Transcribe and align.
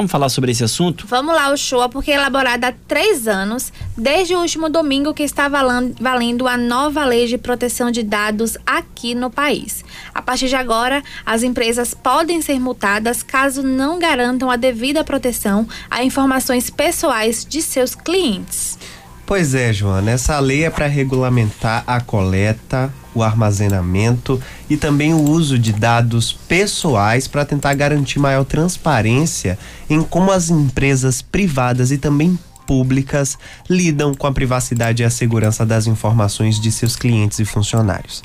Vamos 0.00 0.12
falar 0.12 0.30
sobre 0.30 0.50
esse 0.50 0.64
assunto? 0.64 1.06
Vamos 1.06 1.34
lá, 1.34 1.52
o 1.52 1.58
show, 1.58 1.86
porque 1.90 2.10
é 2.10 2.14
elaborada 2.14 2.68
há 2.68 2.72
três 2.88 3.28
anos, 3.28 3.70
desde 3.94 4.34
o 4.34 4.40
último 4.40 4.70
domingo 4.70 5.12
que 5.12 5.22
está 5.22 5.46
valendo 5.46 6.48
a 6.48 6.56
nova 6.56 7.04
lei 7.04 7.26
de 7.26 7.36
proteção 7.36 7.90
de 7.90 8.02
dados 8.02 8.56
aqui 8.64 9.14
no 9.14 9.28
país. 9.30 9.84
A 10.14 10.22
partir 10.22 10.48
de 10.48 10.56
agora, 10.56 11.02
as 11.26 11.42
empresas 11.42 11.92
podem 11.92 12.40
ser 12.40 12.58
multadas 12.58 13.22
caso 13.22 13.62
não 13.62 13.98
garantam 13.98 14.50
a 14.50 14.56
devida 14.56 15.04
proteção 15.04 15.68
a 15.90 16.02
informações 16.02 16.70
pessoais 16.70 17.44
de 17.44 17.60
seus 17.60 17.94
clientes. 17.94 18.78
Pois 19.26 19.54
é, 19.54 19.70
Joana, 19.70 20.12
essa 20.12 20.40
lei 20.40 20.64
é 20.64 20.70
para 20.70 20.86
regulamentar 20.86 21.84
a 21.86 22.00
coleta, 22.00 22.90
o 23.14 23.22
armazenamento 23.22 24.40
e 24.68 24.76
também 24.76 25.12
o 25.12 25.20
uso 25.20 25.58
de 25.58 25.72
dados 25.72 26.32
pessoais 26.32 27.26
para 27.26 27.44
tentar 27.44 27.74
garantir 27.74 28.18
maior 28.18 28.44
transparência 28.44 29.58
em 29.88 30.02
como 30.02 30.30
as 30.30 30.50
empresas 30.50 31.20
privadas 31.22 31.90
e 31.90 31.98
também 31.98 32.38
públicas 32.66 33.36
lidam 33.68 34.14
com 34.14 34.28
a 34.28 34.32
privacidade 34.32 35.02
e 35.02 35.04
a 35.04 35.10
segurança 35.10 35.66
das 35.66 35.88
informações 35.88 36.60
de 36.60 36.70
seus 36.70 36.94
clientes 36.94 37.40
e 37.40 37.44
funcionários. 37.44 38.22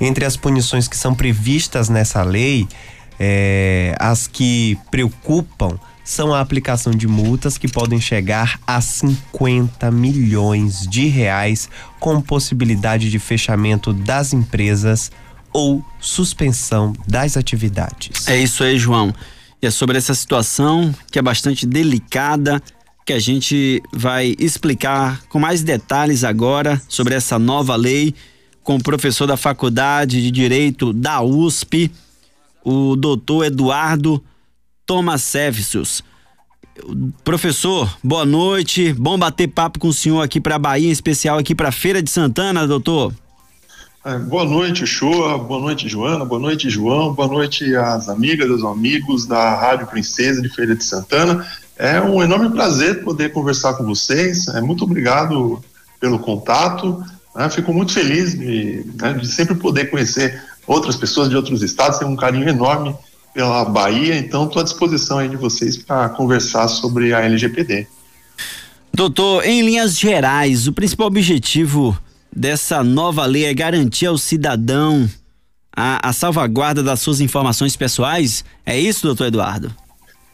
Entre 0.00 0.24
as 0.24 0.36
punições 0.36 0.86
que 0.86 0.96
são 0.96 1.12
previstas 1.12 1.88
nessa 1.88 2.22
lei, 2.22 2.68
é, 3.18 3.96
as 3.98 4.28
que 4.28 4.78
preocupam 4.90 5.76
são 6.08 6.32
a 6.32 6.40
aplicação 6.40 6.90
de 6.90 7.06
multas 7.06 7.58
que 7.58 7.68
podem 7.68 8.00
chegar 8.00 8.58
a 8.66 8.80
50 8.80 9.90
milhões 9.90 10.86
de 10.86 11.06
reais, 11.06 11.68
com 12.00 12.18
possibilidade 12.18 13.10
de 13.10 13.18
fechamento 13.18 13.92
das 13.92 14.32
empresas 14.32 15.12
ou 15.52 15.84
suspensão 16.00 16.94
das 17.06 17.36
atividades. 17.36 18.26
É 18.26 18.40
isso 18.40 18.64
aí, 18.64 18.78
João. 18.78 19.14
E 19.60 19.66
é 19.66 19.70
sobre 19.70 19.98
essa 19.98 20.14
situação 20.14 20.94
que 21.12 21.18
é 21.18 21.22
bastante 21.22 21.66
delicada 21.66 22.62
que 23.04 23.12
a 23.12 23.18
gente 23.18 23.82
vai 23.92 24.34
explicar 24.38 25.20
com 25.28 25.38
mais 25.38 25.62
detalhes 25.62 26.24
agora 26.24 26.80
sobre 26.88 27.14
essa 27.14 27.38
nova 27.38 27.76
lei 27.76 28.14
com 28.62 28.76
o 28.76 28.82
professor 28.82 29.26
da 29.26 29.36
Faculdade 29.36 30.22
de 30.22 30.30
Direito 30.30 30.90
da 30.90 31.20
USP, 31.20 31.90
o 32.64 32.96
doutor 32.96 33.44
Eduardo 33.44 34.24
Tomasevicius. 34.86 36.02
Professor, 37.24 37.88
boa 38.02 38.24
noite. 38.24 38.92
Bom 38.92 39.18
bater 39.18 39.48
papo 39.48 39.78
com 39.78 39.88
o 39.88 39.92
senhor 39.92 40.22
aqui 40.22 40.40
para 40.40 40.58
Bahia, 40.58 40.88
em 40.88 40.92
especial 40.92 41.38
aqui 41.38 41.54
para 41.54 41.72
Feira 41.72 42.02
de 42.02 42.10
Santana, 42.10 42.66
doutor. 42.66 43.12
É, 44.04 44.16
boa 44.18 44.44
noite, 44.44 44.86
Shoa. 44.86 45.36
Boa 45.36 45.60
noite, 45.60 45.88
Joana. 45.88 46.24
Boa 46.24 46.40
noite, 46.40 46.70
João. 46.70 47.12
Boa 47.12 47.28
noite 47.28 47.76
às 47.76 48.08
amigas, 48.08 48.50
aos 48.50 48.64
amigos 48.64 49.26
da 49.26 49.54
Rádio 49.54 49.86
Princesa 49.86 50.40
de 50.40 50.48
Feira 50.48 50.74
de 50.74 50.84
Santana. 50.84 51.46
É 51.76 52.00
um 52.00 52.22
enorme 52.22 52.48
prazer 52.50 53.04
poder 53.04 53.32
conversar 53.32 53.74
com 53.74 53.84
vocês. 53.84 54.48
É, 54.48 54.60
muito 54.60 54.84
obrigado 54.84 55.62
pelo 56.00 56.18
contato. 56.18 57.04
Né? 57.34 57.50
Fico 57.50 57.72
muito 57.72 57.92
feliz 57.92 58.38
de, 58.38 58.84
né, 59.00 59.12
de 59.14 59.26
sempre 59.26 59.54
poder 59.56 59.90
conhecer 59.90 60.42
outras 60.66 60.96
pessoas 60.96 61.28
de 61.28 61.36
outros 61.36 61.62
estados. 61.62 61.98
Tenho 61.98 62.10
um 62.10 62.16
carinho 62.16 62.48
enorme 62.48 62.96
pela 63.38 63.64
Bahia, 63.64 64.16
então 64.16 64.46
estou 64.46 64.60
à 64.60 64.64
disposição 64.64 65.18
aí 65.18 65.28
de 65.28 65.36
vocês 65.36 65.76
para 65.76 66.08
conversar 66.08 66.66
sobre 66.66 67.14
a 67.14 67.20
LGPD. 67.20 67.86
Doutor, 68.92 69.44
em 69.44 69.62
linhas 69.62 69.96
gerais, 69.96 70.66
o 70.66 70.72
principal 70.72 71.06
objetivo 71.06 71.96
dessa 72.34 72.82
nova 72.82 73.24
lei 73.26 73.44
é 73.44 73.54
garantir 73.54 74.06
ao 74.06 74.18
cidadão 74.18 75.08
a, 75.72 76.08
a 76.08 76.12
salvaguarda 76.12 76.82
das 76.82 76.98
suas 76.98 77.20
informações 77.20 77.76
pessoais? 77.76 78.44
É 78.66 78.76
isso, 78.76 79.06
doutor 79.06 79.28
Eduardo? 79.28 79.72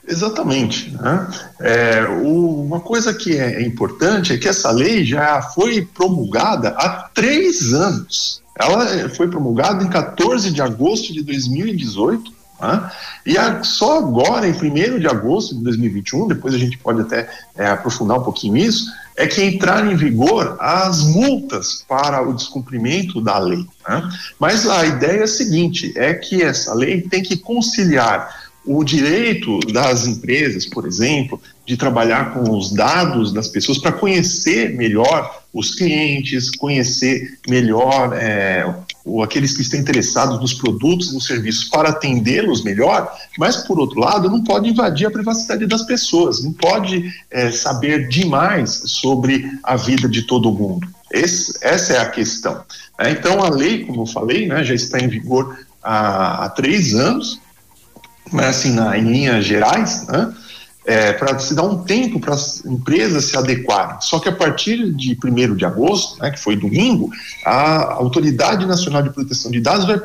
Exatamente. 0.09 0.91
Né? 0.93 1.29
É, 1.61 2.07
o, 2.23 2.65
uma 2.65 2.81
coisa 2.81 3.13
que 3.13 3.37
é, 3.37 3.63
é 3.63 3.67
importante 3.67 4.33
é 4.33 4.39
que 4.39 4.49
essa 4.49 4.71
lei 4.71 5.05
já 5.05 5.43
foi 5.43 5.83
promulgada 5.83 6.71
há 6.71 7.11
três 7.13 7.75
anos. 7.75 8.43
Ela 8.59 9.11
foi 9.11 9.29
promulgada 9.29 9.85
em 9.85 9.91
14 9.91 10.51
de 10.51 10.63
agosto 10.63 11.13
de 11.13 11.23
2018 11.23 12.44
né? 12.61 12.91
E 13.27 13.37
a, 13.37 13.63
só 13.63 13.98
agora, 13.98 14.47
em 14.47 14.53
1 14.53 14.98
de 14.98 15.07
agosto 15.07 15.55
de 15.57 15.65
2021, 15.65 16.29
depois 16.29 16.55
a 16.55 16.59
gente 16.59 16.79
pode 16.79 17.01
até 17.01 17.29
é, 17.57 17.67
aprofundar 17.67 18.19
um 18.19 18.23
pouquinho 18.23 18.57
isso, 18.57 18.87
é 19.17 19.27
que 19.27 19.42
entraram 19.45 19.92
em 19.92 19.97
vigor 19.97 20.57
as 20.61 21.03
multas 21.03 21.85
para 21.89 22.27
o 22.27 22.33
descumprimento 22.33 23.20
da 23.20 23.39
lei. 23.39 23.64
Né? 23.89 24.09
Mas 24.39 24.69
a 24.69 24.85
ideia 24.85 25.20
é 25.20 25.25
a 25.25 25.29
seguinte: 25.29 25.93
é 25.97 26.14
que 26.14 26.43
essa 26.43 26.75
lei 26.75 27.01
tem 27.03 27.23
que 27.23 27.37
conciliar 27.37 28.45
o 28.67 28.83
direito 28.83 29.59
das 29.73 30.07
empresas, 30.07 30.64
por 30.64 30.87
exemplo, 30.87 31.41
de 31.67 31.77
trabalhar 31.77 32.33
com 32.33 32.57
os 32.57 32.73
dados 32.73 33.33
das 33.33 33.48
pessoas 33.48 33.79
para 33.79 33.93
conhecer 33.93 34.75
melhor 34.75 35.43
os 35.53 35.75
clientes, 35.75 36.51
conhecer 36.51 37.39
melhor 37.47 38.14
é, 38.14 38.67
ou 39.05 39.23
aqueles 39.23 39.55
que 39.55 39.63
estão 39.63 39.79
interessados 39.79 40.41
nos 40.41 40.55
produtos 40.55 41.11
e 41.11 41.15
nos 41.15 41.27
serviços 41.27 41.65
para 41.65 41.91
atendê-los 41.91 42.65
melhor, 42.65 43.13
mas 43.39 43.59
por 43.59 43.79
outro 43.79 44.01
lado 44.01 44.31
não 44.31 44.42
pode 44.42 44.70
invadir 44.70 45.07
a 45.07 45.11
privacidade 45.11 45.67
das 45.67 45.83
pessoas, 45.83 46.42
não 46.42 46.53
pode 46.53 47.13
é, 47.31 47.51
saber 47.51 48.09
demais 48.09 48.83
sobre 48.87 49.51
a 49.63 49.77
vida 49.77 50.09
de 50.09 50.23
todo 50.23 50.53
mundo. 50.53 50.89
Esse, 51.13 51.53
essa 51.61 51.93
é 51.93 51.98
a 51.98 52.09
questão. 52.09 52.64
Né? 52.98 53.11
Então 53.11 53.43
a 53.43 53.51
lei, 53.51 53.85
como 53.85 54.03
eu 54.03 54.07
falei, 54.07 54.48
né, 54.48 54.64
já 54.64 54.75
está 54.75 54.98
em 54.98 55.09
vigor 55.09 55.59
há, 55.83 56.47
há 56.47 56.48
três 56.48 56.95
anos 56.95 57.39
mas 58.33 58.47
assim, 58.47 58.73
na, 58.73 58.97
em 58.97 59.03
linhas 59.03 59.45
gerais, 59.45 60.07
né, 60.07 60.33
é, 60.84 61.12
para 61.12 61.39
se 61.39 61.55
dar 61.55 61.62
um 61.62 61.83
tempo 61.83 62.20
para 62.20 62.34
as 62.34 62.64
empresas 62.64 63.27
se 63.27 63.36
adequarem. 63.36 64.00
Só 64.00 64.18
que 64.18 64.28
a 64.28 64.34
partir 64.34 64.92
de 64.92 65.18
1 65.22 65.56
de 65.56 65.64
agosto, 65.64 66.20
né, 66.20 66.30
que 66.30 66.39
foi 66.39 66.56
domingo, 66.56 67.11
a 67.45 67.95
Autoridade 67.95 68.67
Nacional 68.67 69.02
de 69.02 69.11
Proteção 69.11 69.50
de 69.50 69.61
Dados 69.61 69.86
vai 69.86 70.00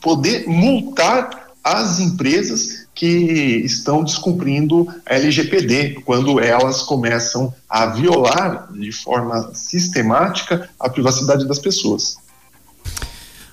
poder 0.00 0.46
multar 0.46 1.50
as 1.62 2.00
empresas 2.00 2.86
que 2.94 3.62
estão 3.64 4.04
descumprindo 4.04 4.86
a 5.06 5.14
LGPD, 5.14 6.02
quando 6.04 6.38
elas 6.38 6.82
começam 6.82 7.52
a 7.68 7.86
violar 7.86 8.68
de 8.72 8.92
forma 8.92 9.50
sistemática 9.54 10.68
a 10.78 10.88
privacidade 10.88 11.46
das 11.46 11.58
pessoas. 11.58 12.18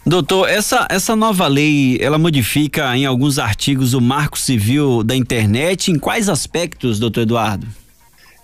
Doutor, 0.07 0.47
essa, 0.47 0.87
essa 0.89 1.17
nova 1.17 1.47
lei, 1.47 1.97
ela 2.01 2.17
modifica 2.17 2.95
em 2.95 3.05
alguns 3.05 3.37
artigos 3.37 3.93
o 3.93 3.99
marco 3.99 4.39
civil 4.39 5.03
da 5.03 5.13
internet, 5.13 5.91
em 5.91 5.99
quais 5.99 6.29
aspectos, 6.29 6.97
doutor 6.97 7.23
Eduardo? 7.23 7.67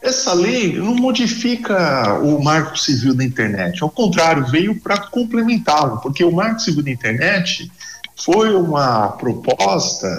Essa 0.01 0.34
lei 0.34 0.74
não 0.74 0.94
modifica 0.94 2.19
o 2.19 2.44
marco 2.44 2.78
civil 2.78 3.16
da 3.16 3.24
internet, 3.24 3.81
ao 3.81 3.90
contrário, 3.90 4.46
veio 4.47 4.78
para 4.81 4.97
complementá-lo, 4.97 6.01
porque 6.01 6.22
o 6.22 6.34
marco 6.34 6.59
civil 6.59 6.84
da 6.84 6.91
internet 6.91 7.72
foi 8.18 8.53
uma 8.53 9.13
proposta 9.13 10.09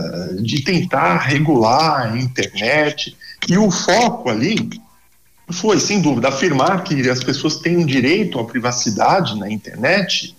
de 0.40 0.64
tentar 0.64 1.18
regular 1.18 2.10
a 2.10 2.16
internet 2.16 3.14
e 3.46 3.58
o 3.58 3.70
foco 3.70 4.30
ali 4.30 4.70
foi, 5.50 5.78
sem 5.78 6.00
dúvida, 6.00 6.28
afirmar 6.28 6.82
que 6.84 7.06
as 7.06 7.22
pessoas 7.22 7.58
têm 7.58 7.76
um 7.76 7.84
direito 7.84 8.40
à 8.40 8.44
privacidade 8.46 9.38
na 9.38 9.50
internet 9.50 10.34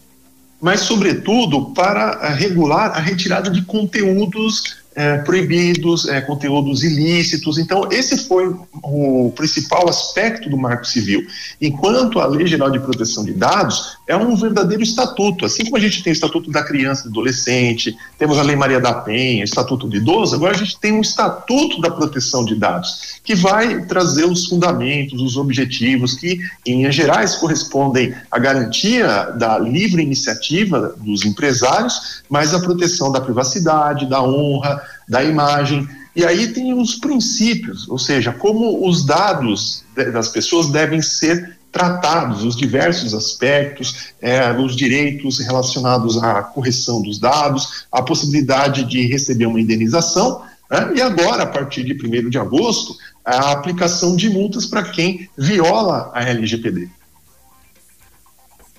mas, 0.65 0.79
sobretudo, 0.79 1.71
para 1.75 2.27
regular 2.29 2.89
a 2.93 2.99
retirada 2.99 3.51
de 3.51 3.61
conteúdos 3.61 4.77
é, 4.95 5.17
proibidos, 5.17 6.07
é, 6.07 6.21
conteúdos 6.21 6.83
ilícitos. 6.83 7.57
Então, 7.57 7.89
esse 7.91 8.17
foi 8.27 8.55
o 8.81 9.31
principal 9.35 9.89
aspecto 9.89 10.49
do 10.49 10.57
Marco 10.57 10.85
Civil. 10.85 11.25
Enquanto 11.61 12.19
a 12.19 12.25
Lei 12.25 12.47
Geral 12.47 12.71
de 12.71 12.79
Proteção 12.79 13.25
de 13.25 13.33
Dados 13.33 13.97
é 14.07 14.15
um 14.15 14.35
verdadeiro 14.35 14.81
estatuto, 14.81 15.45
assim 15.45 15.65
como 15.65 15.75
a 15.75 15.79
gente 15.79 16.01
tem 16.01 16.11
o 16.11 16.15
Estatuto 16.15 16.49
da 16.49 16.63
Criança 16.63 17.01
e 17.01 17.03
do 17.05 17.19
Adolescente, 17.19 17.95
temos 18.17 18.37
a 18.37 18.43
Lei 18.43 18.55
Maria 18.55 18.79
da 18.79 18.93
Penha, 18.93 19.41
o 19.41 19.43
Estatuto 19.43 19.87
do 19.87 19.95
Idoso, 19.95 20.35
agora 20.35 20.53
a 20.53 20.57
gente 20.57 20.79
tem 20.79 20.93
um 20.93 21.01
Estatuto 21.01 21.81
da 21.81 21.91
Proteção 21.91 22.45
de 22.45 22.55
Dados, 22.55 23.19
que 23.23 23.35
vai 23.35 23.83
trazer 23.85 24.25
os 24.25 24.45
fundamentos, 24.45 25.19
os 25.19 25.35
objetivos, 25.35 26.13
que, 26.13 26.39
em 26.65 26.77
linhas 26.77 26.95
gerais, 26.95 27.35
correspondem 27.35 28.13
à 28.31 28.39
garantia 28.39 29.31
da 29.37 29.57
livre 29.57 30.03
iniciativa 30.03 30.95
dos 30.99 31.25
empresários, 31.25 32.23
mas 32.29 32.53
a 32.53 32.59
proteção 32.59 33.11
da 33.11 33.19
privacidade, 33.19 34.07
da 34.07 34.21
honra, 34.21 34.84
da 35.07 35.23
imagem. 35.23 35.87
E 36.15 36.23
aí 36.23 36.53
tem 36.53 36.73
os 36.73 36.95
princípios, 36.95 37.87
ou 37.89 37.99
seja, 37.99 38.31
como 38.31 38.87
os 38.87 39.05
dados 39.05 39.83
das 40.13 40.29
pessoas 40.29 40.69
devem 40.69 41.01
ser 41.01 41.57
tratados, 41.71 42.45
os 42.45 42.55
diversos 42.55 43.13
aspectos, 43.13 44.13
é, 44.21 44.49
os 44.53 44.77
direitos 44.77 45.39
relacionados 45.39 46.17
à 46.23 46.41
correção 46.41 47.01
dos 47.01 47.19
dados, 47.19 47.85
a 47.91 48.01
possibilidade 48.01 48.85
de 48.85 49.05
receber 49.07 49.45
uma 49.45 49.59
indenização, 49.59 50.41
né? 50.71 50.93
e 50.95 51.01
agora, 51.01 51.43
a 51.43 51.47
partir 51.47 51.83
de 51.83 51.93
1 51.93 52.29
de 52.29 52.37
agosto, 52.37 52.95
a 53.25 53.51
aplicação 53.51 54.15
de 54.15 54.29
multas 54.29 54.65
para 54.65 54.83
quem 54.83 55.29
viola 55.37 56.11
a 56.13 56.23
LGPD. 56.23 56.87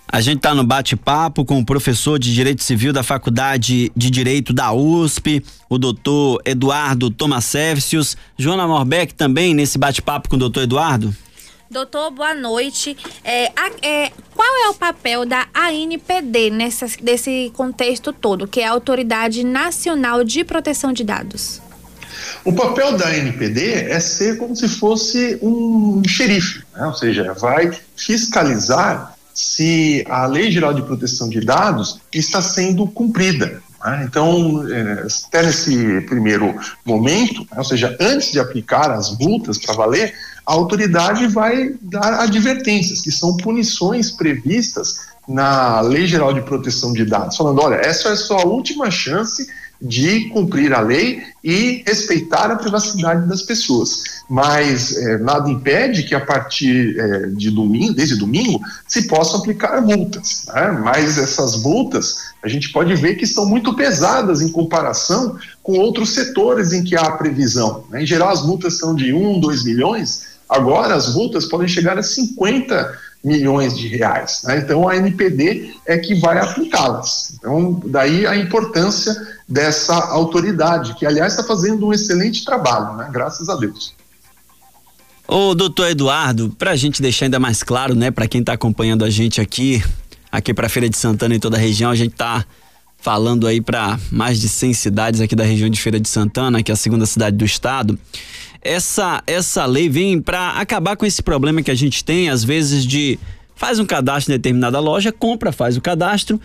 A 0.08 0.20
gente 0.20 0.36
está 0.36 0.54
no 0.54 0.62
bate-papo 0.62 1.44
com 1.44 1.58
o 1.58 1.64
professor 1.64 2.16
de 2.18 2.32
Direito 2.32 2.62
Civil 2.62 2.92
da 2.92 3.02
Faculdade 3.02 3.90
de 3.94 4.08
Direito 4.08 4.52
da 4.52 4.72
USP, 4.72 5.44
o 5.68 5.78
doutor 5.78 6.40
Eduardo 6.44 7.10
Tomasevicius. 7.10 8.16
Joana 8.38 8.68
Morbeck 8.68 9.14
também 9.14 9.52
nesse 9.52 9.76
bate-papo 9.76 10.28
com 10.28 10.36
o 10.36 10.38
doutor 10.38 10.62
Eduardo? 10.62 11.14
Doutor, 11.68 12.12
boa 12.12 12.32
noite. 12.32 12.96
É, 13.24 13.46
a, 13.56 13.70
é, 13.82 14.12
qual 14.32 14.48
é 14.64 14.68
o 14.68 14.74
papel 14.74 15.26
da 15.26 15.48
ANPD 15.52 16.50
nessa, 16.50 16.86
nesse 17.02 17.50
contexto 17.54 18.12
todo, 18.12 18.46
que 18.46 18.60
é 18.60 18.68
a 18.68 18.70
Autoridade 18.70 19.42
Nacional 19.42 20.22
de 20.22 20.44
Proteção 20.44 20.92
de 20.92 21.02
Dados? 21.02 21.60
O 22.44 22.52
papel 22.52 22.96
da 22.96 23.08
ANPD 23.08 23.72
é 23.72 23.98
ser 23.98 24.38
como 24.38 24.54
se 24.54 24.68
fosse 24.68 25.36
um 25.42 26.00
xerife, 26.06 26.62
né? 26.76 26.86
ou 26.86 26.94
seja, 26.94 27.32
vai 27.32 27.76
fiscalizar 27.96 29.15
se 29.36 30.02
a 30.08 30.24
Lei 30.26 30.50
Geral 30.50 30.72
de 30.72 30.80
Proteção 30.80 31.28
de 31.28 31.42
Dados 31.42 32.00
está 32.10 32.40
sendo 32.40 32.86
cumprida. 32.86 33.62
Né? 33.84 34.06
Então, 34.08 34.66
é, 34.66 35.06
até 35.26 35.42
nesse 35.42 36.00
primeiro 36.02 36.58
momento, 36.86 37.42
né? 37.42 37.58
ou 37.58 37.64
seja, 37.64 37.94
antes 38.00 38.32
de 38.32 38.40
aplicar 38.40 38.90
as 38.90 39.16
multas 39.18 39.58
para 39.58 39.74
valer, 39.74 40.14
a 40.46 40.54
autoridade 40.54 41.26
vai 41.26 41.74
dar 41.82 42.20
advertências, 42.20 43.02
que 43.02 43.12
são 43.12 43.36
punições 43.36 44.10
previstas 44.10 45.00
na 45.28 45.82
Lei 45.82 46.06
Geral 46.06 46.32
de 46.32 46.40
Proteção 46.40 46.94
de 46.94 47.04
Dados, 47.04 47.36
falando: 47.36 47.60
olha, 47.60 47.74
essa 47.74 48.08
é 48.08 48.12
a 48.12 48.16
sua 48.16 48.46
última 48.46 48.90
chance 48.90 49.46
de 49.80 50.28
cumprir 50.30 50.72
a 50.72 50.80
lei 50.80 51.22
e 51.44 51.82
respeitar 51.86 52.50
a 52.50 52.56
privacidade 52.56 53.28
das 53.28 53.42
pessoas. 53.42 54.16
Mas 54.28 54.96
é, 54.96 55.18
nada 55.18 55.48
impede 55.50 56.02
que 56.02 56.14
a 56.14 56.20
partir 56.20 56.98
é, 56.98 57.26
de 57.28 57.50
domingo, 57.50 57.94
desde 57.94 58.16
domingo, 58.16 58.60
se 58.88 59.06
possam 59.06 59.40
aplicar 59.40 59.80
multas. 59.80 60.46
Né? 60.48 60.72
Mas 60.82 61.18
essas 61.18 61.62
multas 61.62 62.16
a 62.42 62.48
gente 62.48 62.70
pode 62.72 62.94
ver 62.94 63.16
que 63.16 63.26
são 63.26 63.46
muito 63.46 63.74
pesadas 63.74 64.40
em 64.40 64.50
comparação 64.50 65.36
com 65.62 65.78
outros 65.78 66.10
setores 66.10 66.72
em 66.72 66.82
que 66.82 66.96
há 66.96 67.10
previsão. 67.12 67.84
Né? 67.90 68.02
Em 68.02 68.06
geral, 68.06 68.30
as 68.30 68.44
multas 68.44 68.78
são 68.78 68.94
de 68.94 69.12
1, 69.12 69.40
2 69.40 69.64
milhões. 69.64 70.36
Agora, 70.48 70.94
as 70.94 71.14
multas 71.14 71.46
podem 71.46 71.68
chegar 71.68 71.98
a 71.98 72.02
50 72.02 73.06
milhões 73.26 73.76
de 73.76 73.88
reais. 73.88 74.42
Né? 74.44 74.58
Então, 74.58 74.88
a 74.88 74.96
NPD 74.96 75.74
é 75.84 75.98
que 75.98 76.14
vai 76.14 76.38
aplicá-las. 76.38 77.34
Então, 77.36 77.82
daí 77.86 78.26
a 78.26 78.36
importância 78.36 79.35
dessa 79.48 79.94
autoridade, 79.94 80.94
que, 80.94 81.06
aliás, 81.06 81.32
está 81.32 81.44
fazendo 81.44 81.86
um 81.86 81.92
excelente 81.92 82.44
trabalho, 82.44 82.96
né? 82.96 83.08
graças 83.12 83.48
a 83.48 83.56
Deus. 83.56 83.94
Ô, 85.28 85.54
doutor 85.54 85.88
Eduardo, 85.88 86.54
para 86.56 86.72
a 86.72 86.76
gente 86.76 87.02
deixar 87.02 87.26
ainda 87.26 87.38
mais 87.38 87.62
claro, 87.62 87.94
né, 87.94 88.10
para 88.10 88.28
quem 88.28 88.40
está 88.40 88.52
acompanhando 88.52 89.04
a 89.04 89.10
gente 89.10 89.40
aqui, 89.40 89.82
aqui 90.30 90.54
para 90.54 90.68
Feira 90.68 90.88
de 90.88 90.96
Santana 90.96 91.34
e 91.34 91.40
toda 91.40 91.56
a 91.56 91.60
região, 91.60 91.90
a 91.90 91.96
gente 91.96 92.12
está 92.12 92.44
falando 92.98 93.46
aí 93.46 93.60
para 93.60 93.98
mais 94.10 94.40
de 94.40 94.48
100 94.48 94.74
cidades 94.74 95.20
aqui 95.20 95.36
da 95.36 95.44
região 95.44 95.68
de 95.68 95.80
Feira 95.80 95.98
de 96.00 96.08
Santana, 96.08 96.62
que 96.62 96.70
é 96.70 96.74
a 96.74 96.76
segunda 96.76 97.06
cidade 97.06 97.36
do 97.36 97.44
estado. 97.44 97.98
Essa 98.62 99.22
essa 99.26 99.64
lei 99.64 99.88
vem 99.88 100.20
para 100.20 100.50
acabar 100.50 100.96
com 100.96 101.06
esse 101.06 101.22
problema 101.22 101.62
que 101.62 101.70
a 101.70 101.74
gente 101.74 102.04
tem 102.04 102.28
às 102.30 102.42
vezes 102.42 102.84
de 102.84 103.18
faz 103.54 103.78
um 103.78 103.86
cadastro 103.86 104.32
em 104.32 104.36
determinada 104.36 104.80
loja, 104.80 105.12
compra, 105.12 105.52
faz 105.52 105.76
o 105.76 105.80
cadastro, 105.80 106.40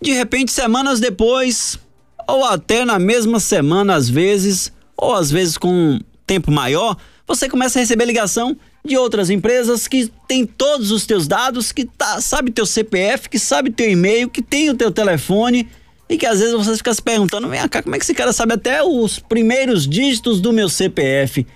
de 0.00 0.12
repente 0.12 0.52
semanas 0.52 1.00
depois 1.00 1.78
ou 2.26 2.44
até 2.44 2.84
na 2.84 2.98
mesma 2.98 3.40
semana 3.40 3.94
às 3.94 4.08
vezes, 4.08 4.72
ou 4.96 5.14
às 5.14 5.30
vezes 5.30 5.56
com 5.56 5.68
um 5.68 6.00
tempo 6.26 6.50
maior, 6.50 6.96
você 7.26 7.48
começa 7.48 7.78
a 7.78 7.80
receber 7.80 8.04
ligação 8.04 8.56
de 8.84 8.96
outras 8.96 9.30
empresas 9.30 9.88
que 9.88 10.12
tem 10.28 10.44
todos 10.44 10.90
os 10.90 11.06
teus 11.06 11.26
dados, 11.26 11.72
que 11.72 11.86
tá, 11.86 12.20
sabe 12.20 12.50
teu 12.50 12.66
CPF, 12.66 13.28
que 13.28 13.38
sabe 13.38 13.70
teu 13.70 13.90
e-mail, 13.90 14.28
que 14.28 14.42
tem 14.42 14.68
o 14.68 14.74
teu 14.74 14.90
telefone 14.90 15.68
e 16.08 16.18
que 16.18 16.26
às 16.26 16.38
vezes 16.38 16.54
você 16.54 16.76
fica 16.76 16.92
se 16.92 17.00
perguntando, 17.00 17.48
vem 17.48 17.66
cá, 17.68 17.82
como 17.82 17.94
é 17.94 17.98
que 17.98 18.04
esse 18.04 18.14
cara 18.14 18.32
sabe 18.32 18.52
até 18.52 18.82
os 18.82 19.18
primeiros 19.18 19.88
dígitos 19.88 20.40
do 20.40 20.52
meu 20.52 20.68
CPF? 20.68 21.46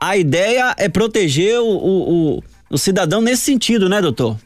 A 0.00 0.16
ideia 0.16 0.74
é 0.78 0.88
proteger 0.88 1.60
o, 1.60 1.66
o, 1.66 2.36
o, 2.36 2.42
o 2.70 2.78
cidadão 2.78 3.20
nesse 3.20 3.42
sentido, 3.42 3.88
né, 3.88 4.00
doutor? 4.00 4.38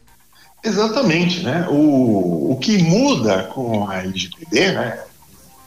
Exatamente, 0.63 1.43
né? 1.45 1.67
O, 1.71 2.53
o 2.53 2.57
que 2.57 2.79
muda 2.79 3.45
com 3.45 3.89
a 3.89 4.01
LGPD, 4.03 4.73
né? 4.73 4.99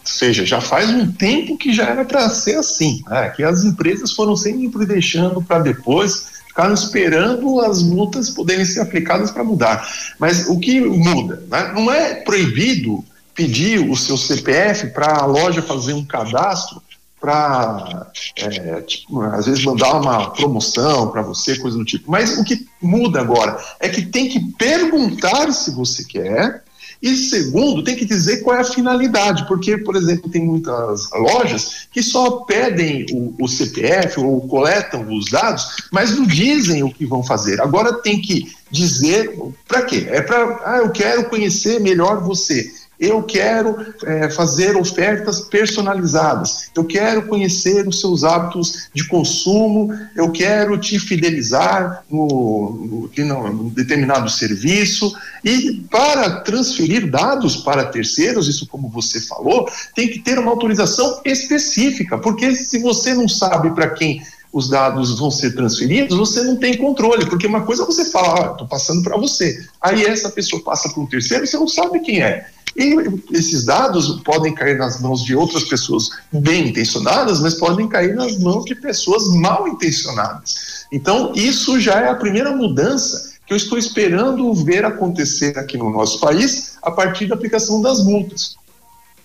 Seja, 0.03 0.45
já 0.45 0.59
faz 0.59 0.89
um 0.89 1.11
tempo 1.11 1.57
que 1.57 1.73
já 1.73 1.85
era 1.85 2.03
para 2.03 2.27
ser 2.29 2.55
assim, 2.55 3.03
né? 3.07 3.29
que 3.29 3.43
as 3.43 3.63
empresas 3.63 4.11
foram 4.11 4.35
sempre 4.35 4.85
deixando 4.85 5.41
para 5.41 5.59
depois, 5.59 6.41
ficaram 6.47 6.73
esperando 6.73 7.61
as 7.61 7.83
multas 7.83 8.29
poderem 8.29 8.65
ser 8.65 8.81
aplicadas 8.81 9.31
para 9.31 9.43
mudar. 9.43 9.87
Mas 10.19 10.47
o 10.47 10.59
que 10.59 10.81
muda? 10.81 11.43
Né? 11.47 11.71
Não 11.73 11.91
é 11.91 12.15
proibido 12.15 13.03
pedir 13.33 13.79
o 13.89 13.95
seu 13.95 14.17
CPF 14.17 14.87
para 14.87 15.21
a 15.21 15.25
loja 15.25 15.61
fazer 15.61 15.93
um 15.93 16.05
cadastro 16.05 16.81
para, 17.19 18.11
é, 18.35 18.81
tipo, 18.81 19.21
às 19.21 19.45
vezes, 19.45 19.63
mandar 19.63 19.93
uma 19.93 20.31
promoção 20.31 21.09
para 21.09 21.21
você, 21.21 21.55
coisa 21.57 21.77
do 21.77 21.85
tipo. 21.85 22.09
Mas 22.09 22.37
o 22.39 22.43
que 22.43 22.67
muda 22.81 23.21
agora 23.21 23.63
é 23.79 23.87
que 23.87 24.01
tem 24.01 24.27
que 24.27 24.39
perguntar 24.53 25.51
se 25.53 25.69
você 25.69 26.03
quer 26.03 26.63
e 27.01 27.15
segundo, 27.15 27.83
tem 27.83 27.95
que 27.95 28.05
dizer 28.05 28.41
qual 28.43 28.57
é 28.57 28.61
a 28.61 28.63
finalidade, 28.63 29.47
porque, 29.47 29.77
por 29.77 29.95
exemplo, 29.95 30.29
tem 30.29 30.45
muitas 30.45 31.09
lojas 31.11 31.87
que 31.91 32.03
só 32.03 32.41
pedem 32.41 33.05
o, 33.11 33.33
o 33.43 33.47
CPF 33.47 34.19
ou 34.19 34.41
coletam 34.47 35.11
os 35.11 35.31
dados, 35.31 35.65
mas 35.91 36.15
não 36.15 36.25
dizem 36.25 36.83
o 36.83 36.93
que 36.93 37.05
vão 37.05 37.23
fazer. 37.23 37.59
Agora 37.59 37.93
tem 37.93 38.21
que 38.21 38.53
dizer 38.69 39.35
para 39.67 39.81
quê? 39.81 40.07
É 40.09 40.21
para, 40.21 40.61
ah, 40.63 40.77
eu 40.77 40.91
quero 40.91 41.25
conhecer 41.25 41.79
melhor 41.79 42.21
você 42.21 42.71
eu 43.01 43.23
quero 43.23 43.75
é, 44.05 44.29
fazer 44.29 44.77
ofertas 44.77 45.39
personalizadas, 45.39 46.69
eu 46.75 46.85
quero 46.85 47.23
conhecer 47.23 47.87
os 47.87 47.99
seus 47.99 48.23
hábitos 48.23 48.89
de 48.93 49.07
consumo, 49.07 49.91
eu 50.15 50.31
quero 50.31 50.77
te 50.77 50.99
fidelizar 50.99 52.03
no, 52.07 53.09
no, 53.17 53.53
no 53.53 53.69
determinado 53.71 54.29
serviço. 54.29 55.11
E 55.43 55.83
para 55.89 56.41
transferir 56.41 57.09
dados 57.09 57.57
para 57.57 57.85
terceiros, 57.85 58.47
isso 58.47 58.67
como 58.67 58.87
você 58.87 59.19
falou, 59.19 59.67
tem 59.95 60.07
que 60.07 60.19
ter 60.19 60.37
uma 60.37 60.51
autorização 60.51 61.21
específica, 61.25 62.19
porque 62.19 62.53
se 62.53 62.77
você 62.77 63.15
não 63.15 63.27
sabe 63.27 63.71
para 63.71 63.89
quem 63.89 64.21
os 64.51 64.69
dados 64.69 65.17
vão 65.17 65.31
ser 65.31 65.55
transferidos, 65.55 66.17
você 66.17 66.43
não 66.43 66.57
tem 66.57 66.77
controle, 66.77 67.25
porque 67.25 67.47
uma 67.47 67.61
coisa 67.61 67.83
é 67.83 67.85
você 67.85 68.05
fala, 68.05 68.33
ah, 68.33 68.51
estou 68.51 68.67
passando 68.67 69.01
para 69.01 69.17
você, 69.17 69.65
aí 69.81 70.03
essa 70.05 70.29
pessoa 70.29 70.61
passa 70.63 70.89
para 70.89 71.01
um 71.01 71.07
terceiro 71.07 71.43
e 71.43 71.47
você 71.47 71.57
não 71.57 71.67
sabe 71.67 71.99
quem 72.01 72.21
é. 72.21 72.47
E 72.75 72.95
esses 73.31 73.65
dados 73.65 74.21
podem 74.23 74.53
cair 74.53 74.77
nas 74.77 75.01
mãos 75.01 75.23
de 75.23 75.35
outras 75.35 75.65
pessoas 75.65 76.09
bem 76.31 76.69
intencionadas, 76.69 77.41
mas 77.41 77.55
podem 77.55 77.87
cair 77.87 78.15
nas 78.15 78.37
mãos 78.37 78.65
de 78.65 78.75
pessoas 78.75 79.27
mal 79.35 79.67
intencionadas. 79.67 80.85
Então, 80.91 81.33
isso 81.35 81.79
já 81.79 81.99
é 82.01 82.09
a 82.09 82.15
primeira 82.15 82.55
mudança 82.55 83.31
que 83.45 83.53
eu 83.53 83.57
estou 83.57 83.77
esperando 83.77 84.53
ver 84.53 84.85
acontecer 84.85 85.57
aqui 85.57 85.77
no 85.77 85.89
nosso 85.89 86.19
país 86.21 86.77
a 86.81 86.91
partir 86.91 87.25
da 87.25 87.35
aplicação 87.35 87.81
das 87.81 88.03
multas. 88.03 88.55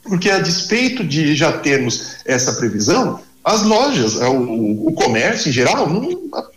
Porque, 0.03 0.31
a 0.31 0.39
despeito 0.39 1.05
de 1.05 1.35
já 1.35 1.53
termos 1.59 2.17
essa 2.25 2.53
previsão, 2.55 3.21
as 3.47 3.63
lojas, 3.63 4.21
é, 4.21 4.29
o, 4.29 4.89
o 4.89 4.93
comércio 4.93 5.49
em 5.49 5.53
geral, 5.53 5.89
não, 5.89 6.11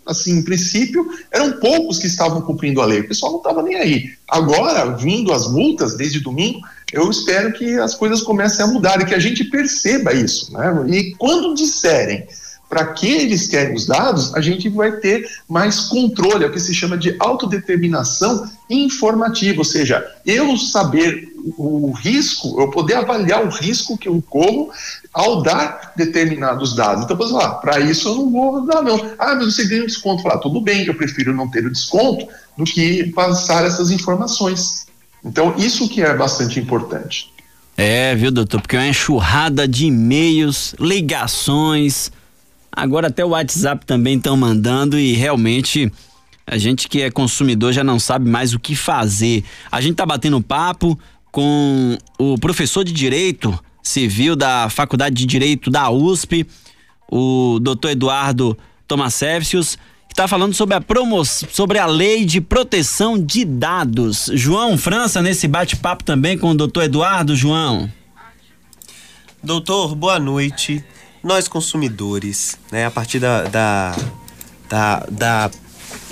assim, 0.04 0.38
em 0.38 0.42
princípio, 0.42 1.08
eram 1.30 1.52
poucos 1.60 2.00
que 2.00 2.08
estavam 2.08 2.42
cumprindo 2.42 2.80
a 2.80 2.84
lei. 2.84 2.98
O 2.98 3.06
pessoal 3.06 3.30
não 3.30 3.38
estava 3.38 3.62
nem 3.62 3.76
aí. 3.76 4.10
Agora, 4.28 4.96
vindo 4.96 5.32
as 5.32 5.48
multas 5.48 5.96
desde 5.96 6.18
domingo, 6.18 6.58
eu 6.92 7.08
espero 7.08 7.52
que 7.52 7.78
as 7.78 7.94
coisas 7.94 8.22
comecem 8.22 8.64
a 8.64 8.68
mudar 8.68 9.00
e 9.00 9.04
que 9.04 9.14
a 9.14 9.20
gente 9.20 9.44
perceba 9.44 10.12
isso. 10.12 10.52
Né? 10.52 10.84
E 10.88 11.14
quando 11.14 11.54
disserem 11.54 12.26
para 12.68 12.86
que 12.86 13.06
eles 13.06 13.46
querem 13.46 13.74
os 13.74 13.86
dados, 13.86 14.34
a 14.34 14.40
gente 14.40 14.68
vai 14.68 14.92
ter 14.96 15.28
mais 15.48 15.80
controle, 15.80 16.44
é 16.44 16.48
o 16.48 16.52
que 16.52 16.58
se 16.58 16.74
chama 16.74 16.98
de 16.98 17.14
autodeterminação 17.20 18.50
informativa, 18.68 19.58
ou 19.58 19.64
seja, 19.64 20.04
eu 20.26 20.56
saber 20.56 21.29
o 21.56 21.92
risco, 21.92 22.60
eu 22.60 22.70
poder 22.70 22.94
avaliar 22.94 23.44
o 23.44 23.48
risco 23.48 23.96
que 23.96 24.08
eu 24.08 24.22
corro 24.28 24.70
ao 25.12 25.42
dar 25.42 25.92
determinados 25.96 26.74
dados. 26.74 27.04
Então, 27.04 27.16
você 27.16 27.32
lá, 27.32 27.54
para 27.54 27.80
isso 27.80 28.08
eu 28.08 28.14
não 28.16 28.30
vou 28.30 28.66
dar, 28.66 28.82
não. 28.82 28.96
Ah, 29.18 29.34
mas 29.34 29.54
você 29.54 29.66
ganha 29.66 29.82
um 29.82 29.86
desconto. 29.86 30.22
Falar, 30.22 30.38
tudo 30.38 30.60
bem, 30.60 30.84
eu 30.84 30.94
prefiro 30.94 31.34
não 31.34 31.48
ter 31.48 31.64
o 31.66 31.70
desconto 31.70 32.26
do 32.56 32.64
que 32.64 33.04
passar 33.12 33.64
essas 33.64 33.90
informações. 33.90 34.86
Então, 35.24 35.54
isso 35.56 35.88
que 35.88 36.02
é 36.02 36.14
bastante 36.14 36.58
importante. 36.58 37.32
É, 37.76 38.14
viu, 38.14 38.30
doutor? 38.30 38.60
Porque 38.60 38.76
é 38.76 38.80
uma 38.80 38.88
enxurrada 38.88 39.66
de 39.66 39.86
e-mails, 39.86 40.74
ligações, 40.78 42.12
agora 42.70 43.08
até 43.08 43.24
o 43.24 43.30
WhatsApp 43.30 43.86
também 43.86 44.16
estão 44.16 44.36
mandando 44.36 44.98
e 44.98 45.12
realmente 45.14 45.90
a 46.46 46.58
gente 46.58 46.88
que 46.88 47.00
é 47.00 47.10
consumidor 47.10 47.72
já 47.72 47.84
não 47.84 47.98
sabe 47.98 48.28
mais 48.28 48.52
o 48.52 48.58
que 48.58 48.74
fazer. 48.74 49.44
A 49.70 49.80
gente 49.80 49.94
tá 49.94 50.04
batendo 50.04 50.42
papo 50.42 50.98
com 51.30 51.96
o 52.18 52.38
professor 52.38 52.84
de 52.84 52.92
Direito 52.92 53.58
Civil 53.82 54.36
da 54.36 54.68
Faculdade 54.68 55.14
de 55.14 55.26
Direito 55.26 55.70
da 55.70 55.90
USP, 55.90 56.46
o 57.10 57.58
doutor 57.60 57.90
Eduardo 57.90 58.56
Tomasevicius, 58.86 59.76
que 60.08 60.12
está 60.12 60.26
falando 60.26 60.54
sobre 60.54 60.74
a 60.74 60.80
promoção, 60.80 61.48
sobre 61.52 61.78
a 61.78 61.86
lei 61.86 62.24
de 62.24 62.40
proteção 62.40 63.18
de 63.18 63.44
dados. 63.44 64.30
João 64.34 64.76
França 64.76 65.22
nesse 65.22 65.46
bate-papo 65.46 66.04
também 66.04 66.36
com 66.36 66.50
o 66.50 66.54
doutor 66.54 66.84
Eduardo 66.84 67.36
João. 67.36 67.90
Doutor, 69.42 69.94
boa 69.94 70.18
noite. 70.18 70.84
Nós 71.22 71.48
consumidores, 71.48 72.58
né, 72.72 72.86
a 72.86 72.90
partir 72.90 73.18
da, 73.18 73.44
da, 73.44 73.96
da, 74.68 75.06
da 75.10 75.50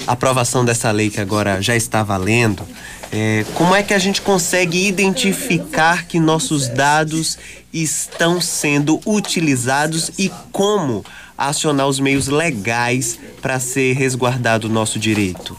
aprovação 0.06 0.64
dessa 0.64 0.90
lei 0.90 1.10
que 1.10 1.20
agora 1.20 1.60
já 1.60 1.74
está 1.74 2.02
valendo, 2.02 2.62
é, 3.10 3.44
como 3.54 3.74
é 3.74 3.82
que 3.82 3.94
a 3.94 3.98
gente 3.98 4.20
consegue 4.20 4.86
identificar 4.86 6.06
que 6.06 6.20
nossos 6.20 6.68
dados 6.68 7.38
estão 7.72 8.40
sendo 8.40 9.00
utilizados 9.06 10.10
e 10.18 10.30
como 10.52 11.04
acionar 11.36 11.86
os 11.86 12.00
meios 12.00 12.28
legais 12.28 13.18
para 13.40 13.58
ser 13.60 13.94
resguardado 13.94 14.66
o 14.66 14.70
nosso 14.70 14.98
direito? 14.98 15.56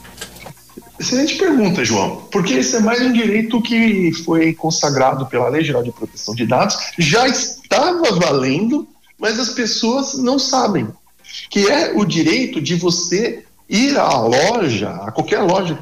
Excelente 1.00 1.38
pergunta, 1.38 1.84
João, 1.86 2.28
porque 2.30 2.56
esse 2.56 2.76
é 2.76 2.80
mais 2.82 3.02
um 3.02 3.14
direito 3.14 3.62
que 3.62 4.12
foi 4.26 4.54
consagrado 4.54 5.26
pela 5.28 5.48
Lei 5.48 5.64
Geral 5.64 5.82
de 5.82 5.94
Proteção 5.94 6.36
de 6.36 6.46
Dados, 6.46 6.78
já 6.98 7.26
estava 7.26 8.12
valendo, 8.20 8.86
mas 9.18 9.40
as 9.40 9.50
pessoas 9.50 10.18
não 10.18 10.38
sabem, 10.38 10.90
que 11.50 11.68
é 11.70 11.94
o 11.96 12.04
direito 12.04 12.60
de 12.60 12.76
você 12.76 13.46
ir 13.70 13.98
à 13.98 14.20
loja, 14.20 14.90
a 14.90 15.12
qualquer 15.12 15.40
loja 15.40 15.80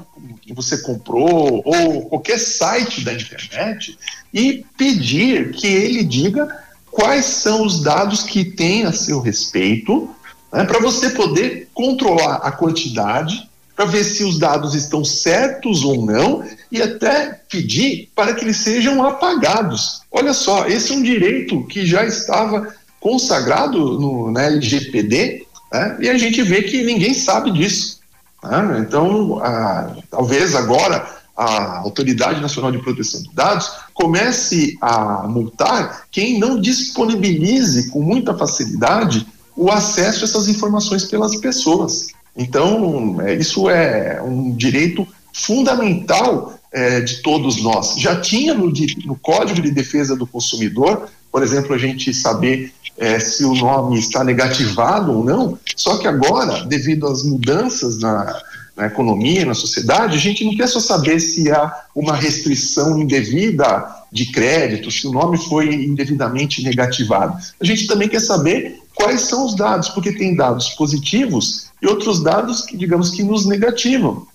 que 0.48 0.54
você 0.54 0.78
comprou, 0.78 1.62
ou 1.66 2.06
qualquer 2.06 2.40
site 2.40 3.04
da 3.04 3.14
internet, 3.14 3.98
e 4.34 4.66
pedir 4.78 5.52
que 5.52 5.68
ele 5.68 6.06
diga 6.06 6.48
quais 6.90 7.26
são 7.26 7.66
os 7.66 7.84
dados 7.84 8.24
que 8.24 8.46
tem 8.46 8.86
a 8.86 8.94
seu 8.94 9.20
respeito, 9.20 10.10
né, 10.54 10.64
para 10.64 10.80
você 10.80 11.10
poder 11.10 11.68
controlar 11.74 12.36
a 12.36 12.50
quantidade, 12.50 13.48
para 13.76 13.86
ver 13.86 14.06
se 14.06 14.24
os 14.24 14.40
dados 14.40 14.74
estão 14.74 15.04
certos 15.04 15.84
ou 15.84 16.06
não, 16.06 16.44
e 16.72 16.82
até 16.82 17.42
pedir 17.50 18.10
para 18.16 18.34
que 18.34 18.46
eles 18.46 18.58
sejam 18.58 19.04
apagados. 19.04 20.02
Olha 20.10 20.34
só, 20.34 20.66
esse 20.66 20.94
é 20.94 20.96
um 20.96 21.04
direito 21.04 21.64
que 21.66 21.86
já 21.86 22.06
estava 22.06 22.74
consagrado 23.02 24.00
no, 24.00 24.36
LGPD, 24.40 25.46
né? 25.72 25.98
E 26.00 26.10
a 26.10 26.18
gente 26.18 26.42
vê 26.42 26.64
que 26.64 26.84
ninguém 26.84 27.14
sabe 27.14 27.52
disso. 27.52 28.00
Né? 28.44 28.86
Então, 28.88 29.40
a, 29.40 29.96
talvez 30.10 30.56
agora 30.56 31.18
a 31.36 31.80
Autoridade 31.80 32.42
Nacional 32.42 32.72
de 32.72 32.80
Proteção 32.80 33.22
de 33.22 33.30
Dados 33.34 33.72
comece 33.94 34.76
a 34.82 35.28
multar 35.28 36.08
quem 36.12 36.40
não 36.40 36.60
disponibilize 36.60 37.92
com 37.92 38.02
muita 38.02 38.36
facilidade 38.36 39.28
o 39.56 39.72
acesso 39.72 40.22
a 40.22 40.28
essas 40.28 40.48
informações 40.48 41.06
pelas 41.06 41.36
pessoas. 41.36 42.08
Então, 42.36 43.22
é, 43.22 43.36
isso 43.36 43.70
é 43.70 44.22
um 44.22 44.56
direito 44.56 45.08
fundamental 45.34 46.54
é, 46.72 47.02
de 47.02 47.22
todos 47.22 47.62
nós. 47.62 47.96
Já 47.98 48.20
tinha 48.20 48.54
no, 48.54 48.72
no 49.06 49.16
Código 49.16 49.62
de 49.62 49.72
Defesa 49.72 50.16
do 50.16 50.28
Consumidor, 50.28 51.08
por 51.32 51.44
exemplo, 51.44 51.74
a 51.74 51.78
gente 51.78 52.14
saber 52.14 52.72
é, 52.98 53.20
se 53.20 53.46
o 53.46 53.54
nome 53.54 54.00
está 54.00 54.24
negativado 54.24 55.12
ou 55.12 55.24
não, 55.24 55.58
só 55.76 55.98
que 55.98 56.08
agora, 56.08 56.66
devido 56.66 57.08
às 57.08 57.24
mudanças 57.24 58.00
na, 58.00 58.42
na 58.76 58.88
economia, 58.88 59.46
na 59.46 59.54
sociedade, 59.54 60.16
a 60.16 60.20
gente 60.20 60.44
não 60.44 60.56
quer 60.56 60.68
só 60.68 60.80
saber 60.80 61.20
se 61.20 61.52
há 61.52 61.72
uma 61.96 62.16
restrição 62.16 63.00
indevida 63.00 63.86
de 64.12 64.32
crédito, 64.32 64.90
se 64.90 65.06
o 65.08 65.12
nome 65.12 65.38
foi 65.38 65.74
indevidamente 65.74 66.64
negativado. 66.64 67.38
A 67.60 67.66
gente 67.66 67.88
também 67.88 68.08
quer 68.08 68.22
saber 68.22 68.80
quais 68.96 69.22
são 69.22 69.46
os 69.46 69.56
dados, 69.56 69.90
porque 69.90 70.12
tem 70.12 70.36
dados 70.36 70.70
positivos 70.70 71.68
e 71.82 71.88
outros 71.88 72.24
dados 72.24 72.62
que, 72.62 72.78
digamos, 72.78 73.10
que 73.12 73.24
nos 73.24 73.46
negativam. 73.46 74.26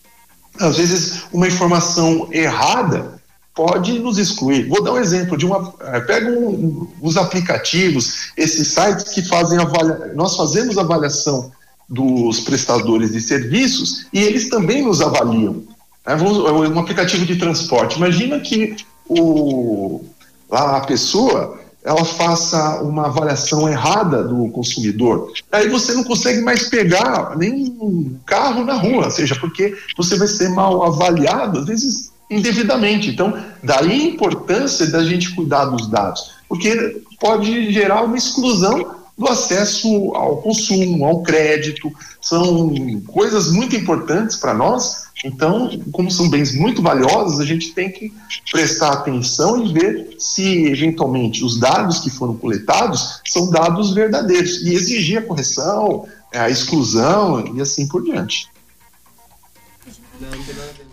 Às 0.60 0.76
vezes, 0.76 1.22
uma 1.32 1.48
informação 1.48 2.28
errada 2.30 3.20
pode 3.54 3.98
nos 3.98 4.18
excluir. 4.18 4.68
Vou 4.68 4.82
dar 4.82 4.92
um 4.92 4.98
exemplo 4.98 5.36
de 5.36 5.46
uma. 5.46 5.74
Eh, 5.80 6.00
pega 6.00 6.30
um, 6.30 6.88
os 7.00 7.16
aplicativos, 7.16 8.32
esses 8.36 8.68
sites 8.68 9.12
que 9.12 9.22
fazem 9.22 9.58
avaliação. 9.58 10.14
Nós 10.14 10.36
fazemos 10.36 10.78
avaliação 10.78 11.50
dos 11.88 12.40
prestadores 12.40 13.12
de 13.12 13.20
serviços 13.20 14.06
e 14.12 14.20
eles 14.20 14.48
também 14.48 14.82
nos 14.82 15.00
avaliam. 15.00 15.62
É, 16.04 16.14
um 16.14 16.78
aplicativo 16.78 17.24
de 17.24 17.36
transporte. 17.36 17.96
Imagina 17.96 18.40
que 18.40 18.76
o, 19.08 20.04
a 20.50 20.80
pessoa 20.80 21.60
ela 21.84 22.04
faça 22.04 22.80
uma 22.82 23.06
avaliação 23.06 23.68
errada 23.68 24.22
do 24.22 24.48
consumidor. 24.50 25.32
Aí 25.50 25.68
você 25.68 25.92
não 25.92 26.04
consegue 26.04 26.40
mais 26.40 26.68
pegar 26.68 27.36
nenhum 27.36 28.16
carro 28.24 28.64
na 28.64 28.74
rua, 28.74 29.10
seja 29.10 29.34
porque 29.36 29.76
você 29.96 30.16
vai 30.16 30.28
ser 30.28 30.48
mal 30.50 30.84
avaliado, 30.84 31.58
às 31.58 31.66
vezes 31.66 32.11
indevidamente. 32.30 33.10
Então, 33.10 33.36
daí 33.62 33.92
a 33.92 34.06
importância 34.06 34.86
da 34.86 35.04
gente 35.04 35.34
cuidar 35.34 35.66
dos 35.66 35.88
dados, 35.88 36.32
porque 36.48 37.02
pode 37.20 37.72
gerar 37.72 38.02
uma 38.02 38.16
exclusão 38.16 39.02
do 39.16 39.28
acesso 39.28 40.12
ao 40.14 40.38
consumo, 40.38 41.04
ao 41.04 41.22
crédito, 41.22 41.92
são 42.20 42.74
coisas 43.06 43.52
muito 43.52 43.76
importantes 43.76 44.36
para 44.36 44.54
nós. 44.54 45.02
Então, 45.24 45.70
como 45.92 46.10
são 46.10 46.28
bens 46.28 46.54
muito 46.54 46.82
valiosos, 46.82 47.38
a 47.38 47.44
gente 47.44 47.72
tem 47.72 47.90
que 47.90 48.12
prestar 48.50 48.92
atenção 48.92 49.64
e 49.64 49.72
ver 49.72 50.16
se, 50.18 50.66
eventualmente, 50.66 51.44
os 51.44 51.60
dados 51.60 52.00
que 52.00 52.10
foram 52.10 52.34
coletados 52.34 53.20
são 53.28 53.50
dados 53.50 53.94
verdadeiros 53.94 54.62
e 54.62 54.74
exigir 54.74 55.18
a 55.18 55.22
correção, 55.22 56.06
a 56.32 56.50
exclusão 56.50 57.54
e 57.54 57.60
assim 57.60 57.86
por 57.86 58.02
diante. 58.02 58.48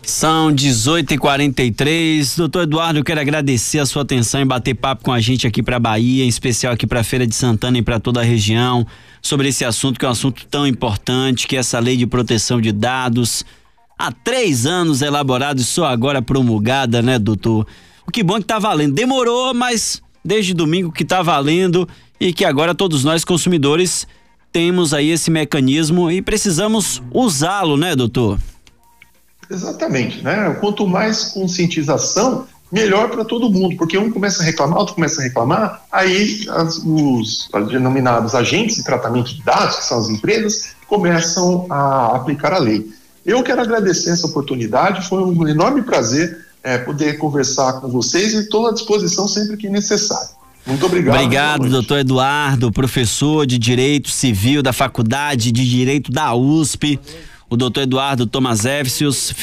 São 0.02 0.52
18h43. 0.52 2.36
Doutor 2.36 2.62
Eduardo, 2.62 2.98
eu 2.98 3.04
quero 3.04 3.20
agradecer 3.20 3.78
a 3.78 3.86
sua 3.86 4.02
atenção 4.02 4.40
em 4.40 4.46
bater 4.46 4.74
papo 4.74 5.04
com 5.04 5.12
a 5.12 5.20
gente 5.20 5.46
aqui 5.46 5.62
para 5.62 5.78
Bahia, 5.78 6.24
em 6.24 6.28
especial 6.28 6.72
aqui 6.72 6.86
para 6.86 7.04
Feira 7.04 7.26
de 7.26 7.34
Santana 7.34 7.78
e 7.78 7.82
para 7.82 8.00
toda 8.00 8.20
a 8.20 8.24
região, 8.24 8.86
sobre 9.22 9.48
esse 9.48 9.64
assunto 9.64 9.98
que 9.98 10.04
é 10.04 10.08
um 10.08 10.12
assunto 10.12 10.44
tão 10.46 10.66
importante, 10.66 11.46
que 11.46 11.56
é 11.56 11.60
essa 11.60 11.78
lei 11.78 11.96
de 11.96 12.06
proteção 12.06 12.60
de 12.60 12.72
dados. 12.72 13.44
Há 13.98 14.10
três 14.10 14.66
anos 14.66 15.02
elaborada 15.02 15.60
e 15.60 15.64
só 15.64 15.84
agora 15.86 16.20
promulgada, 16.20 17.02
né, 17.02 17.18
doutor? 17.18 17.66
O 18.06 18.10
que 18.10 18.22
bom 18.22 18.38
que 18.38 18.46
tá 18.46 18.58
valendo. 18.58 18.94
Demorou, 18.94 19.54
mas 19.54 20.02
desde 20.24 20.54
domingo 20.54 20.90
que 20.90 21.04
tá 21.04 21.22
valendo 21.22 21.88
e 22.18 22.32
que 22.32 22.44
agora 22.44 22.74
todos 22.74 23.04
nós 23.04 23.24
consumidores 23.24 24.06
temos 24.52 24.92
aí 24.92 25.10
esse 25.10 25.30
mecanismo 25.30 26.10
e 26.10 26.20
precisamos 26.20 27.00
usá-lo, 27.12 27.76
né, 27.76 27.94
doutor? 27.94 28.38
Exatamente, 29.50 30.22
né? 30.22 30.56
Quanto 30.60 30.86
mais 30.86 31.24
conscientização, 31.24 32.46
melhor 32.70 33.10
para 33.10 33.24
todo 33.24 33.50
mundo, 33.50 33.76
porque 33.76 33.98
um 33.98 34.10
começa 34.10 34.42
a 34.42 34.46
reclamar, 34.46 34.78
outro 34.78 34.94
começa 34.94 35.20
a 35.20 35.24
reclamar, 35.24 35.82
aí 35.90 36.46
as, 36.50 36.78
os, 36.78 37.48
os 37.52 37.68
denominados 37.68 38.34
agentes 38.34 38.76
de 38.76 38.84
tratamento 38.84 39.34
de 39.34 39.42
dados, 39.42 39.76
que 39.76 39.84
são 39.84 39.98
as 39.98 40.08
empresas, 40.08 40.76
começam 40.86 41.66
a 41.68 42.16
aplicar 42.16 42.52
a 42.52 42.58
lei. 42.58 42.88
Eu 43.26 43.42
quero 43.42 43.60
agradecer 43.60 44.10
essa 44.10 44.26
oportunidade, 44.26 45.08
foi 45.08 45.22
um 45.22 45.48
enorme 45.48 45.82
prazer 45.82 46.46
é, 46.62 46.78
poder 46.78 47.18
conversar 47.18 47.80
com 47.80 47.88
vocês 47.88 48.32
e 48.32 48.38
estou 48.38 48.68
à 48.68 48.72
disposição 48.72 49.26
sempre 49.26 49.56
que 49.56 49.68
necessário. 49.68 50.30
Muito 50.66 50.84
obrigado. 50.86 51.14
Obrigado, 51.14 51.68
doutor 51.68 51.98
Eduardo, 51.98 52.70
professor 52.70 53.46
de 53.46 53.58
Direito 53.58 54.10
Civil 54.10 54.62
da 54.62 54.72
Faculdade 54.72 55.50
de 55.50 55.68
Direito 55.68 56.12
da 56.12 56.34
USP 56.34 57.00
o 57.50 57.56
doutor 57.56 57.82
Eduardo 57.82 58.26
Tomaszewskius, 58.26 59.34